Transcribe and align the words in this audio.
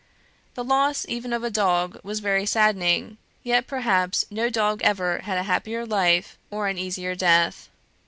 The 0.55 0.63
loss 0.63 1.05
even 1.07 1.31
of 1.31 1.43
a 1.43 1.51
dog 1.51 1.99
was 2.03 2.21
very 2.21 2.47
saddening; 2.47 3.19
yet, 3.43 3.67
perhaps, 3.67 4.25
no 4.31 4.49
dog 4.49 4.81
ever 4.83 5.19
had 5.25 5.37
a 5.37 5.43
happier 5.43 5.85
life, 5.85 6.39
or 6.49 6.67
an 6.67 6.79
easier 6.79 7.13
death." 7.13 7.69